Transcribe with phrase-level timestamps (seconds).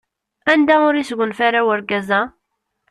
[0.51, 2.21] Anda ur isgunfa ara urgaz-a?